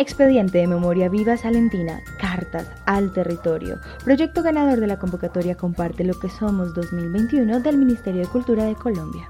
[0.00, 6.18] Expediente de Memoria Viva Salentina, Cartas al Territorio, proyecto ganador de la convocatoria Comparte lo
[6.18, 9.28] que somos 2021 del Ministerio de Cultura de Colombia.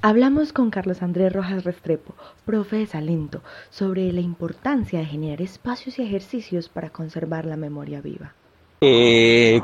[0.00, 2.14] Hablamos con Carlos Andrés Rojas Restrepo,
[2.44, 3.40] profe de Salento,
[3.70, 8.34] sobre la importancia de generar espacios y ejercicios para conservar la memoria viva.
[8.82, 9.60] Eh,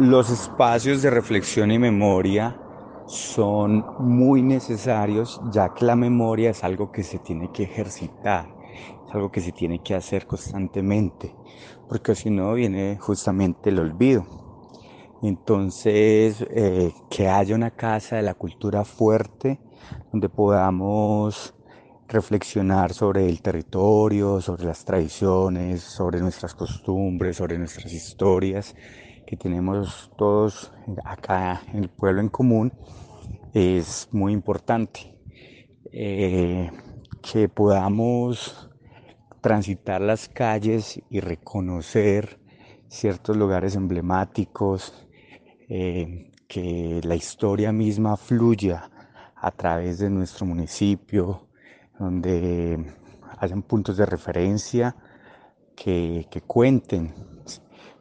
[0.00, 2.58] los espacios de reflexión y memoria
[3.06, 8.59] son muy necesarios ya que la memoria es algo que se tiene que ejercitar
[9.06, 11.34] es algo que se tiene que hacer constantemente,
[11.88, 14.26] porque si no viene justamente el olvido.
[15.22, 19.60] Entonces, eh, que haya una casa de la cultura fuerte
[20.12, 21.54] donde podamos
[22.08, 28.74] reflexionar sobre el territorio, sobre las tradiciones, sobre nuestras costumbres, sobre nuestras historias
[29.26, 30.72] que tenemos todos
[31.04, 32.72] acá en el pueblo en común,
[33.54, 35.16] es muy importante.
[35.92, 36.70] Eh,
[37.22, 38.69] que podamos
[39.40, 42.38] transitar las calles y reconocer
[42.88, 45.06] ciertos lugares emblemáticos,
[45.68, 48.90] eh, que la historia misma fluya
[49.36, 51.46] a través de nuestro municipio,
[51.98, 52.92] donde
[53.38, 54.96] hayan puntos de referencia
[55.76, 57.14] que, cuenten.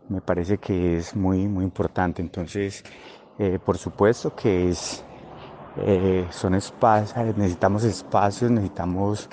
[0.09, 2.21] Me parece que es muy, muy importante.
[2.21, 2.83] Entonces,
[3.37, 5.03] eh, por supuesto que es,
[5.77, 9.29] eh, son espacios, necesitamos espacios, necesitamos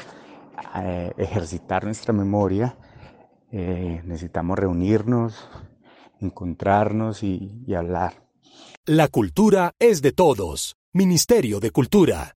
[0.76, 2.76] eh, ejercitar nuestra memoria,
[3.52, 5.48] eh, necesitamos reunirnos,
[6.20, 8.24] encontrarnos y, y hablar.
[8.84, 10.76] La cultura es de todos.
[10.92, 12.32] Ministerio de Cultura.